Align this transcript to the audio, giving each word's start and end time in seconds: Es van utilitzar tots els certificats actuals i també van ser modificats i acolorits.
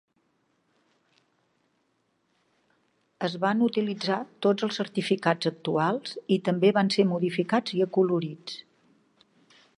Es 3.27 3.35
van 3.43 3.61
utilitzar 3.67 4.17
tots 4.47 4.67
els 4.69 4.81
certificats 4.83 5.51
actuals 5.53 6.17
i 6.39 6.41
també 6.51 6.73
van 6.81 6.91
ser 6.99 7.09
modificats 7.15 7.77
i 7.81 7.85
acolorits. 7.89 8.61